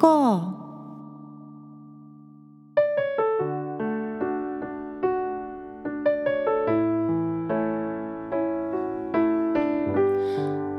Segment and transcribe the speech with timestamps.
[0.00, 0.56] か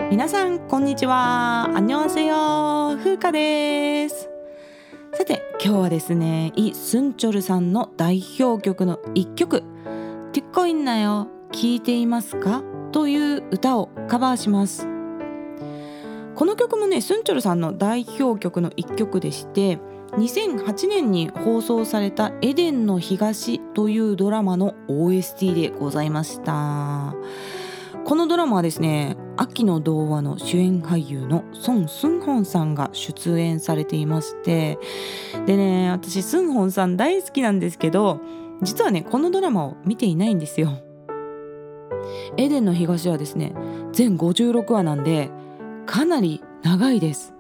[0.10, 1.70] 皆さんこんにちは。
[1.74, 4.30] アンニョンセヨ風花です。
[5.14, 9.62] さて今日はですねイ・スンチョルさんの代表曲の一曲
[10.34, 11.28] 「ティッコインナよ。
[11.52, 14.91] 聞いていますか?」という歌をカバーします。
[16.36, 19.80] この曲もねスンチョルさんの代表曲の一曲でして
[20.12, 27.16] 2008年に放送された「エデンの東」というドラマの OST でございました。
[28.04, 34.80] このドラマはですね秋の童話の主演俳優のソン・スンホンさんが出演されていまして
[35.46, 38.20] でね私スンホンさん大好きなんですけど
[38.64, 40.80] 実はねこのドラマを見ていないんですよ。
[42.38, 43.54] エデンの東はですね
[43.94, 45.30] 全56話なんで
[45.86, 47.34] かなり長いです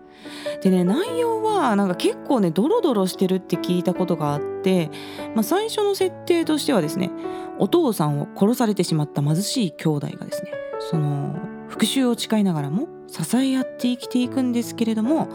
[0.62, 4.90] でね内容はなんか結構ねドロドロしてるって聞いたことがあって、
[5.36, 7.10] まあ、最初の設定としてはですね
[7.58, 11.36] お父さんを殺されてしまった貧しい兄弟がですねその
[11.68, 15.30] 復讐を誓いながらも支え合って生きていくんですけれども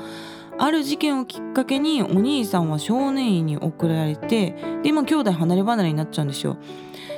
[0.59, 6.57] ある事件をきっかけにお兄さんは少年院に送られてで今兄弟離れ離れになっちゃうんですよ。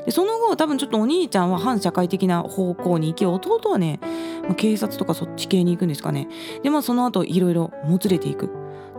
[0.08, 4.00] でその後多分ちょっとお兄ちゃんは反社会的な方向に行き弟はね、
[4.42, 6.28] まあ、警察とかそっち系に行くんですかね。
[6.62, 8.48] でまあその後いろいろもつれていく。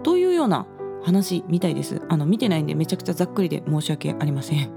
[0.03, 0.67] というような
[1.01, 1.99] 話みたいです。
[2.09, 4.69] あの見てないんでめちゃくちゃざっくりで申し訳ありません。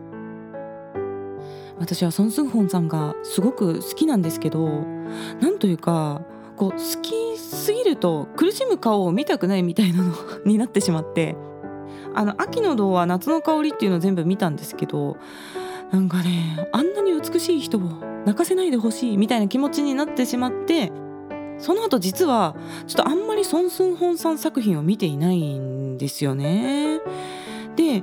[1.78, 4.86] 私はソン・スンホンさんがすごく好きなんですけど
[5.38, 6.22] なんというか
[6.56, 10.14] こう好きすぎると苦しむ顔を見たくないみたいなの
[10.46, 11.36] になってしまって
[12.14, 15.18] あの秋の童話夏の香りっていうのを全部見たんですけど
[15.92, 17.80] なんかねあんなに美しい人を
[18.24, 20.90] 泣かせないでほしいみたいな気持ちになってしまって
[21.58, 27.00] その後実はちょっとあんまりソン・スンホンさん作品を見ていないんですよね。
[27.76, 28.02] で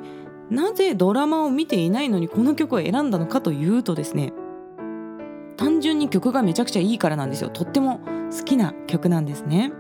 [0.50, 4.34] なぜドラマを見ていないのにこの曲を選んだのかというとですね
[5.58, 8.00] 単純に曲がめちゃくちゃいいからなんですよとっても
[8.32, 9.72] 好きな曲なんですね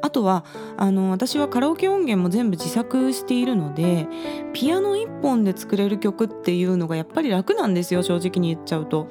[0.00, 0.44] あとは
[0.76, 4.06] あの私はカラオケ音源も全部自作しているので
[4.52, 9.08] ピアノ1本で作れる曲っていうのがやっぱり楽なんですよ正直に言っちゃうと、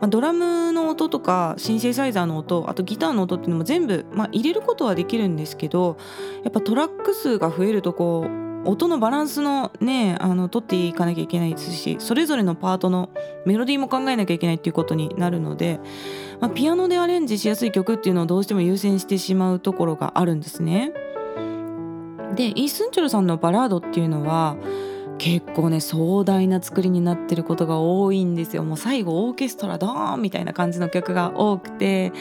[0.00, 5.98] まあ、ドラムの音とかシンセサイザーの音あとギターの音っていうのも全部、まあ、入れることはできるんですけど
[6.42, 13.10] やっぱトラック数が増えるとこう音のバランスのねあの取っていかなきゃいけないですしそれぞれのパートの
[13.46, 15.80] メロディーも考えなきゃいけないっていうことになるので、
[16.40, 20.92] まあ、ピアノでアレンジしやすい曲っていうのをどうしても優先してしまうところがあるんですね。
[22.34, 24.56] でイ・スンチョルさんのバラードっていうのは
[25.18, 32.12] 結構ね壮大な作りになってることが多いんですよもう最後オーケストラドーンみたいな感じの曲が多くて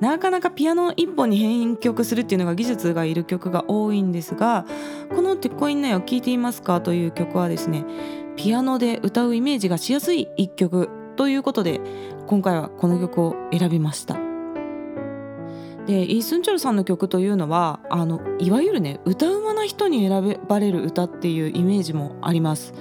[0.00, 4.64] なかなかピアノ一本に編曲するっていうのが技術がいる曲が多いんですが
[5.14, 7.84] この「てっこいんなよ聞いていますか?」という曲はですね
[8.34, 10.88] ピアノで歌うイメージがしやすい一曲
[11.20, 11.82] ということで
[12.28, 14.16] 今回はこの曲を選びました。
[15.86, 22.72] でイ・スンチョルさんの曲というのはあのいわゆるね歌うまな人に選ばれる歌っていうイメージもあります。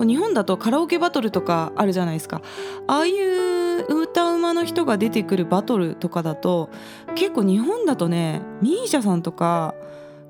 [0.00, 2.42] 日本だとカラオケバトルとかあるじゃないですか
[2.88, 6.70] ああいう歌うまの人が出てくるバトルとかだと
[7.14, 9.76] 結構日本だとね misia さんとか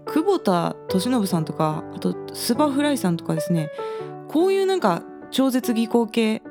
[0.04, 3.70] 久保田利伸さんとかあとスーパーフライさんとかですね
[4.28, 6.42] こういうなんか超絶技巧系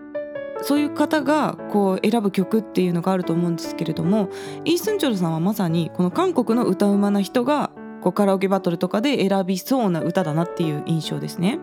[0.61, 4.29] そういう方がこう選ぶ曲っていうのがあると思うんですけれども
[4.65, 7.71] イー・スンチョルさんはまさにこの韓国の歌うまな人が
[8.01, 11.59] こうカラオケバトルとかで選びそうな歌だなっていう印象ですね。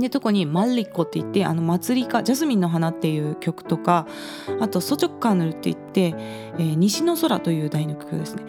[0.00, 4.06] で特に「マッリコ」って言って「あの茉莉花ジャスミンの花」っていう曲とか
[4.60, 6.14] あと「서쪽 하늘」って言って
[6.58, 8.44] 「えー、西の空」という題の曲ですね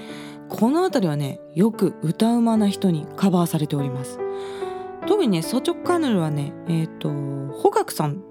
[0.49, 4.19] この辺りはねよく歌うまな人にカバーされております
[5.07, 7.09] 特にね「ソチョッカーヌル」はねえっ、ー、と
[7.53, 8.21] ホガクさん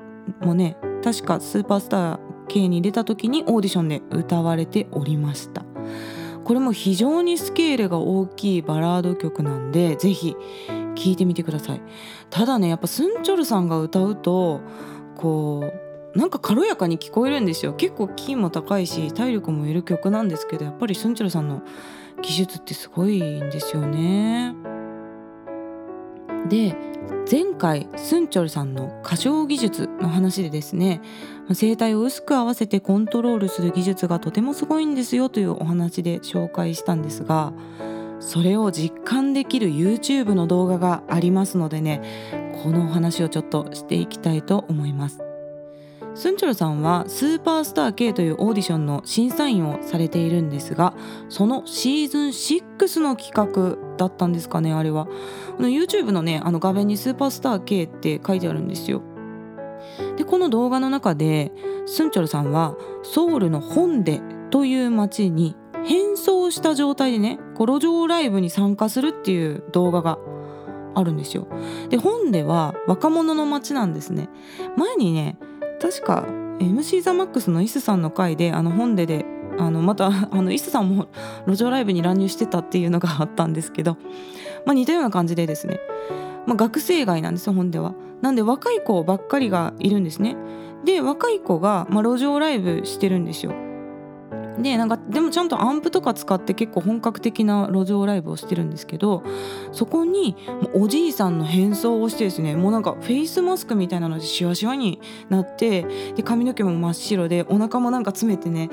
[0.43, 0.77] もね
[1.07, 2.19] 確かスーパースター
[2.49, 5.65] 系に出た時にオーディションで歌われておりました。
[6.43, 10.35] これも非常にスケールが大きいバラード曲なんでぜひ
[10.97, 11.83] 聴いてみてください。
[12.29, 14.63] ただねやっぱスンチョルさんが歌うと
[15.15, 15.73] こ
[16.15, 17.73] うなんか軽やかに聞こえるんですよ。
[17.75, 21.63] 結構キーも高いし体力もいる曲なんですけどやっぱりスンチョルさんの
[22.21, 24.57] 技術ってすごいんですよね。
[26.49, 26.75] で
[27.31, 31.01] 前回スンチョルさんの歌唱技術の話でですね
[31.59, 37.53] 声帯を薄く合わせてコントロールする技術がとてもすごいんですよというお話で紹介したんですが
[38.21, 45.36] それを実感できる YouTube の動画がありますのでねこのお話をちょっとしていきたいと思います。
[46.17, 50.95] スンチョルさんはスーパースター K というオーディションの審査員をされているんですが
[51.29, 55.05] そのシーズン6の企画だったんですかねあれは。
[55.05, 59.03] この YouTube のねあの画面にスーパースター K って書いてあるんですよ。
[60.17, 61.53] でこの動画の中で
[61.85, 65.55] スンチョルさんはソウルのホンデという町に
[65.85, 70.19] 変装した状態でね路上ライブに参加するっていう動画が
[70.95, 71.47] あるんですよ。
[71.91, 74.31] で本では若者の街なんですね。
[74.79, 75.37] 前にね
[75.81, 76.25] 確か
[76.59, 79.25] MC ザマックスのイスさんの回であの本でで
[79.59, 81.07] あのまた あのイスさんも
[81.47, 83.97] 路上ライブに乱入してたっていうのがあったんですけど、
[84.65, 85.81] まあ、似たような感じでですね、
[86.47, 87.95] まあ、学生街なんですよ本では。
[88.23, 90.37] なんで若い子ばっかりがいるんですね。
[90.85, 93.53] で若い子が、まあ、路上ライブしてるんですよ。
[94.59, 99.23] でなんかでもちゃんとアンプとか使って結構本格的な路上ライブをしてるんですけど
[99.73, 100.37] そこに
[100.75, 105.83] おじいさんの変装をしてですねもうなんかフェイスマスクみたいなのでシワシワになって
[106.15, 108.71] で髪の毛も真っ白でお腹もなんか詰めてね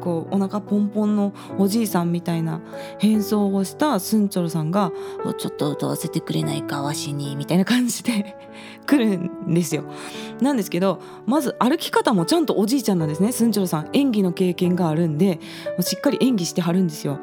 [0.00, 2.60] こうお腹ポンポンのおじいさんみたいな
[2.98, 4.92] 変装をしたスンチョルさんが
[5.38, 8.36] 「ちょっと歌わせてくれないかわしに」みたいな感じで
[8.90, 9.84] 来るんですよ。
[10.40, 15.38] なんですけどまず歩き方もちゃんとおじいちゃんなんですねスンチョルさん演技の経験があるんで
[15.80, 17.20] しっかり演技してはるんですよ。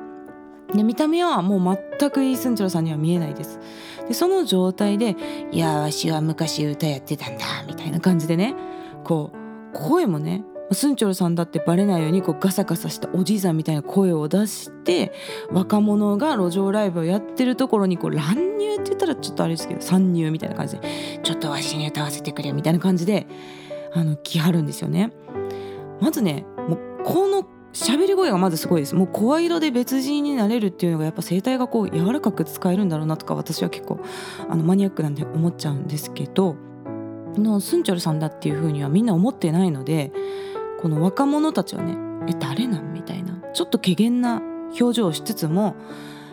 [0.74, 3.60] で見た目はもう全くいい・スンチョルさんには見えないです。
[4.08, 5.16] でその状態で
[5.52, 8.56] 「いやわしは昔歌やってたんだ」みたいな感じでね
[9.04, 9.38] こう
[9.74, 15.14] 声もねスンチョルさんだってバレないようにこうガサガサしたおじいさんみたいな声を出して
[15.50, 23.28] 若者が路上ライブをやってるところにこう乱入って言ったらちょっとあれですけど参入みたいな感じでちょっとわしに歌わせてくれみたいな感じで
[23.94, 25.12] あの来はるんですよね。
[26.02, 34.00] まずねもうこの喋り声がまずすごいですもう声色で別人になれるっていうのがやっぱ声帯がこう柔らかく使えるんだろうなとか私は結構
[34.50, 36.56] あのマニアックなんで思っちゃうんですけど
[37.38, 40.12] のスンチョルさんだっていうふうにはみんな思ってないので
[40.80, 41.98] この若者たちはね
[42.28, 42.94] え誰なん？
[42.94, 44.42] みたいなちょっと怪げな
[44.80, 45.76] 表情をしつつも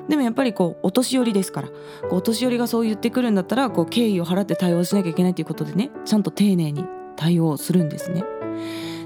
[0.09, 1.69] でもやっぱりこうお年寄りですから
[2.11, 6.85] お年寄りがそう言ってくるんだったらこう敬意を払って対応しなきゃいけないということでねちゃんと丁寧に
[7.17, 8.25] 対応するんですね。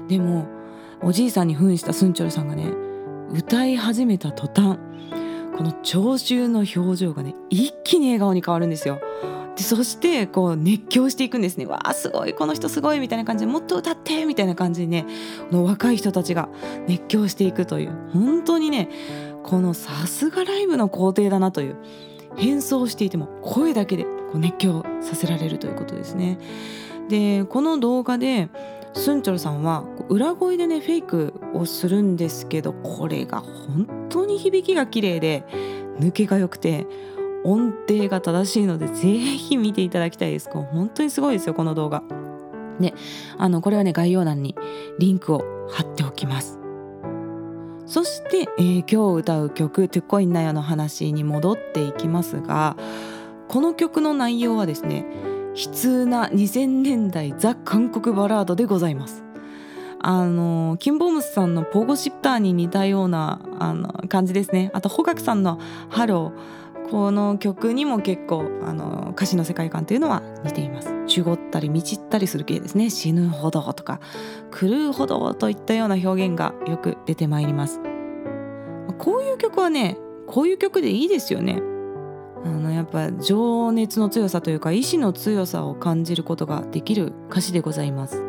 [0.07, 0.47] でも
[1.01, 2.73] おじいさんに扮したスンチョルさんがね
[3.31, 4.79] 歌い始めた途端
[5.55, 8.99] この聴衆の表情がね一気に笑顔に変わるんですよ。
[9.59, 15.05] でそしてこう熱狂していくんですねわあすごいこの人すごいみたいな感じでもっと歌ってみたいな感じにね
[15.51, 16.47] の若い人たちが
[16.87, 18.89] 熱狂していくという本当にね
[19.43, 21.75] このさすがライブの工程だなという
[22.37, 26.37] 変装していても声だけでこう熱狂させられるということですね。
[27.09, 28.47] でこの動画で
[28.93, 35.43] スンチョルさんは裏声でねフェイクをするんですけどこれが本当に響きが綺麗で
[35.99, 36.87] 抜けが良くて
[37.43, 40.49] 音程が正しいのでぜひ見ていただきたいです。
[40.49, 42.03] 本当にすごいですよこの動画。
[42.79, 42.93] で
[43.37, 44.55] あのこれはね概要欄に
[44.99, 46.59] リンクを貼っておきます。
[47.85, 52.77] そして、えー、今日歌う曲「トゥコインナヤ」の話に戻っていきますが
[53.47, 55.07] この曲の内容はですね
[55.55, 59.23] 悲痛な2000年代ザ・韓国バラードでございます。
[60.01, 64.71] あのキンボームスさんの「ポゴシッター」に似たようなあの感じですね。
[64.73, 65.59] あとホガクさんの
[65.89, 66.31] 「ハロー」
[66.91, 73.99] この曲にも結構あの歌詞の世界観というのは似ています守ったり満ちったりする系ですね死ぬほどとか
[74.51, 77.79] 狂うほどといったような表現がよく出てまいります。
[78.97, 79.97] こういう曲はね
[80.27, 81.61] こういう曲でいいですよね。
[82.43, 88.23] あのやっぱ情熱の強さというか意志の強さを感じることができる歌詞でございます。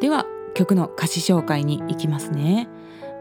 [0.00, 2.68] では曲の歌詞紹介に行きますね。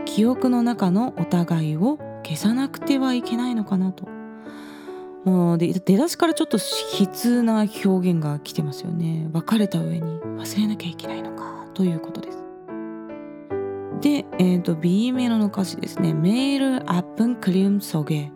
[0.04, 4.08] 記憶の中のお互いを消さなくてはいけないのかなと
[5.24, 6.58] もう出だしからちょっと
[7.00, 12.37] 悲痛な表現が来てますよね別れた上に忘れなきゃいけないのかということです
[14.01, 18.31] で、えーと、B メロの歌詞ですね「メールアップンクリウムソゲ」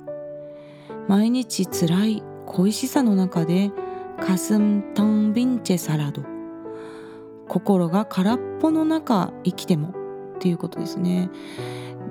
[1.08, 3.72] 「毎日つらい恋しさの中で
[4.20, 6.22] カスントンビンチェサラド」
[7.48, 9.94] 「心が空っぽの中生きても」
[10.36, 11.30] っていうことですね。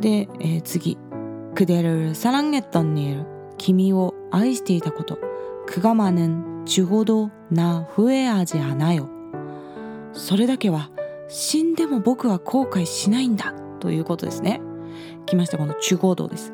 [0.00, 0.96] で、えー、次
[1.54, 3.26] 「クデルサランゲットンニエル」
[3.58, 5.18] 「君を愛していたこと」
[5.66, 9.10] 「クガマネンジュゴドなふえあじはなよ」
[10.14, 10.90] それだけは
[11.32, 14.60] 「死んでも僕は後悔しないんだということですね。
[15.24, 16.52] 来ましたこの中合道です。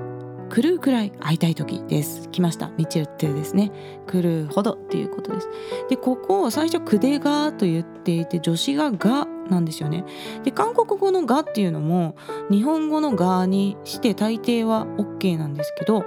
[0.50, 3.72] 狂うくらい会いたい時です来ましたミチルってですね
[4.12, 5.50] 狂うほどっていうことです
[5.90, 10.06] でここを最初くでがと言っていて助詞ががなんですよね
[10.44, 12.16] で韓国語のがっていうのも
[12.50, 16.06] 日本語のがにして大抵は OK なんですけど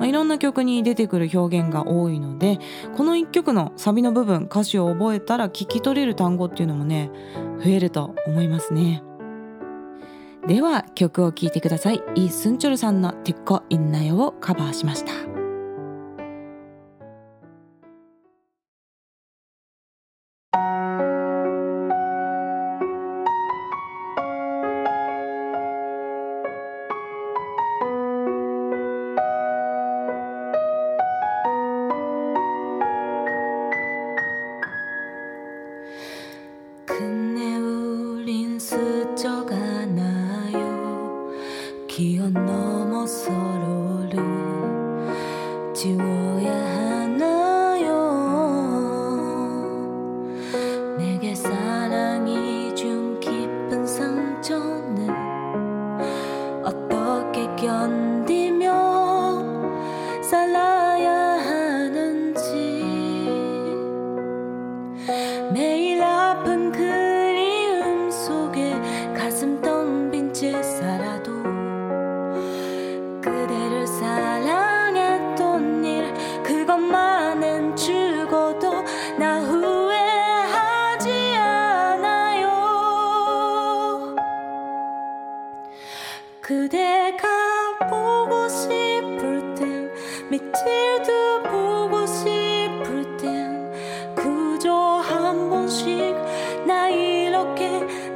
[0.00, 2.58] まあ、いろんな曲に出てくる表現が多いので
[2.96, 7.10] この1曲のサビの部分歌詞を覚えたら聞き取れる単語っていうのもね
[7.62, 9.02] 増えると思いますね。
[10.46, 15.39] では曲を聴いてくださいイ・スンチョルさんの「テッコインナヨ」をカバーしました。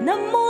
[0.05, 0.44] 那么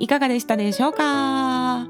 [0.00, 1.86] いかがでしたでしょうか？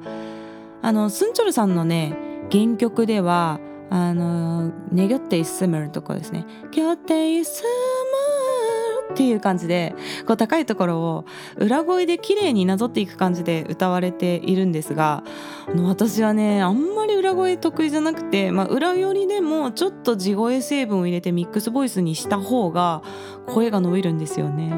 [0.83, 2.17] あのスンチョルさんのね
[2.51, 9.95] 原曲ではあの「ねぎょっていすむる」とかですね「ぎょっていすむる」っていう感じで
[10.27, 11.25] こう高いところを
[11.57, 15.23] 裏声で綺麗になぞっていく感じで歌われているんですが
[15.69, 23.03] あの私はねあんまり裏声得意じゃなくて、まあ、裏寄りでもちょっと地声成分を入れてミックスボイスにした方が
[23.47, 24.73] 声が伸びるんですよね。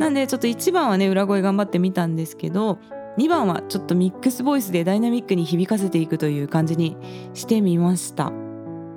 [0.00, 2.78] なんでちょっと1番はね裏声頑張ってみたんですけど
[3.18, 6.96] 2番はちょっとミックスボイスでダイナミックに響かせていくという感じに
[7.34, 8.30] してみました。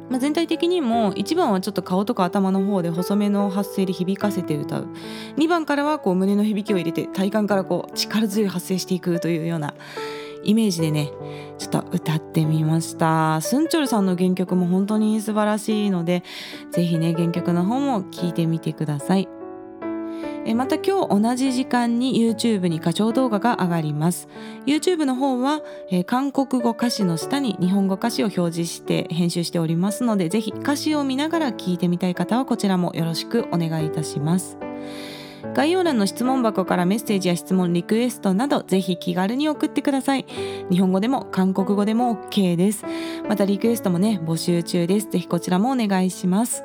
[0.10, 4.88] まあ、全体的にも1番はちょっと顔とか頭の方で細めの発声で響かせて歌う。
[5.38, 9.74] 2番からはこう胸の響きを入れて体幹からこう力強い発声していくというような
[10.44, 11.12] イメージでね
[11.58, 13.42] ちょっと歌ってみました。
[13.42, 16.24] スンチョルさんの原曲も本当に素晴らしいので
[16.72, 19.43] 是非ね原曲の方も聴いてみてください。
[20.46, 24.28] えまた今日同じ時間に YouTube に歌唱動画が上がります。
[24.66, 34.58] YouTube の方は、え韓国語歌詞の下に日本語歌詞を表示して編集しておりますのでぜひ歌詞を見ながら聞いてみたい方はこちらもよろしくお願いいたします。
[35.54, 40.26] 概要欄の質問箱からメッセージや質問リクエストなどぜひ気軽に送ってください。
[40.72, 42.86] 日本語でも韓国語でも OK です。
[43.28, 45.10] またリクエストもね募集中です。
[45.10, 46.64] ぜひこちらもお願いします。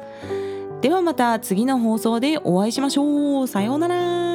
[0.81, 3.47] ではまた次の放送でお会いしましょう。
[3.49, 4.28] さようなら。